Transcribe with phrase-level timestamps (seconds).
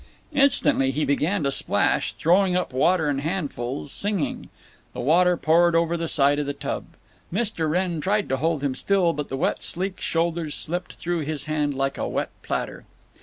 [0.33, 4.49] Instantly he began to splash, throwing up water in handfuls, singing.
[4.93, 6.85] The water poured over the side of the tub.
[7.31, 7.69] Mr.
[7.69, 11.75] Wrenn tried to hold him still, but the wet sleek shoulders slipped through his hand
[11.75, 12.85] like a wet platter.